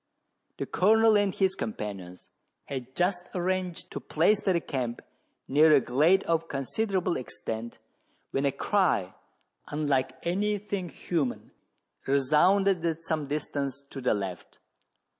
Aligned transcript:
The 0.57 0.65
Colonel 0.65 1.15
and 1.15 1.31
his 1.31 1.53
companions 1.53 2.29
had 2.65 2.95
just 2.95 3.27
arranged 3.35 3.91
to 3.91 3.99
place 3.99 4.41
their 4.41 4.59
camp 4.59 5.03
near 5.47 5.71
a 5.75 5.79
glade 5.79 6.23
of 6.23 6.47
considerable 6.47 7.17
extent, 7.17 7.77
when 8.31 8.43
a 8.45 8.51
cry, 8.51 9.13
unlike 9.67 10.13
any 10.23 10.57
thing 10.57 10.89
human, 10.89 11.51
resounded 12.07 12.83
at 12.83 13.03
some 13.03 13.27
distance 13.27 13.83
to 13.91 14.01
the 14.01 14.15
left. 14.15 14.57